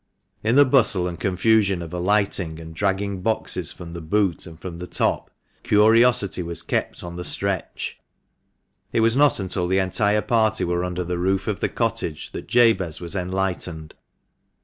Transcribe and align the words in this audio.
In 0.43 0.55
the 0.55 0.65
bustle 0.65 1.07
and 1.07 1.19
confusion 1.19 1.83
of 1.83 1.93
alighting, 1.93 2.59
and 2.59 2.73
dragging 2.73 3.21
boxes 3.21 3.71
from 3.71 3.93
the 3.93 4.01
boot 4.01 4.47
and 4.47 4.59
from 4.59 4.79
the 4.79 4.87
top, 4.87 5.29
curiosity 5.61 6.41
was 6.41 6.63
kept 6.63 7.03
on 7.03 7.17
the 7.17 7.23
stretch. 7.23 7.99
It 8.91 9.01
was 9.01 9.15
not 9.15 9.39
until 9.39 9.67
the 9.67 9.77
entire 9.77 10.23
party 10.23 10.63
were 10.63 10.83
under 10.83 11.03
the 11.03 11.19
roof 11.19 11.47
of 11.47 11.59
the 11.59 11.69
cottage 11.69 12.31
that 12.31 12.47
Jabez 12.47 12.99
was 12.99 13.15
enlightened. 13.15 13.93